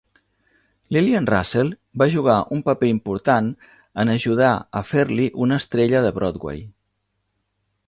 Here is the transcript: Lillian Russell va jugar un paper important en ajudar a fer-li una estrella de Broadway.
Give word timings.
Lillian 0.95 1.27
Russell 1.31 1.69
va 2.03 2.07
jugar 2.15 2.37
un 2.55 2.63
paper 2.69 2.89
important 2.93 3.51
en 4.05 4.13
ajudar 4.15 4.55
a 4.81 4.83
fer-li 4.95 5.31
una 5.47 5.63
estrella 5.65 6.05
de 6.07 6.13
Broadway. 6.19 6.67